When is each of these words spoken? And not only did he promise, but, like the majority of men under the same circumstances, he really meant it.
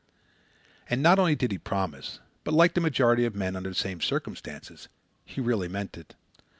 And 0.89 1.03
not 1.03 1.19
only 1.19 1.35
did 1.35 1.51
he 1.51 1.59
promise, 1.59 2.21
but, 2.43 2.55
like 2.55 2.73
the 2.73 2.81
majority 2.81 3.23
of 3.25 3.35
men 3.35 3.55
under 3.55 3.69
the 3.69 3.75
same 3.75 4.01
circumstances, 4.01 4.87
he 5.25 5.39
really 5.39 5.67
meant 5.67 5.95
it. 5.95 6.15